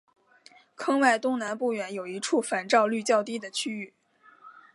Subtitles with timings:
[0.75, 3.93] 坑外东南不远有一处反照率较低的区域。